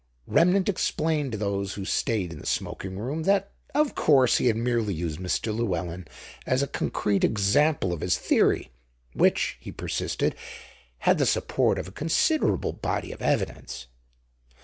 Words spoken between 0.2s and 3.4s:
Remnant explained to those who stayed in the smoking room